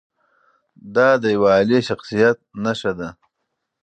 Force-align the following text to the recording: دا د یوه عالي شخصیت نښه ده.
دا 0.95 1.09
د 1.21 1.23
یوه 1.35 1.49
عالي 1.55 1.79
شخصیت 1.89 2.37
نښه 2.63 2.91
ده. 2.99 3.09